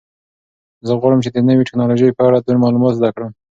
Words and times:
زه 0.87 0.93
غواړم 0.99 1.19
چې 1.25 1.29
د 1.31 1.37
نوې 1.49 1.63
تکنالوژۍ 1.67 2.09
په 2.13 2.21
اړه 2.27 2.37
نور 2.47 2.57
معلومات 2.63 2.93
زده 2.99 3.09
کړم. 3.15 3.31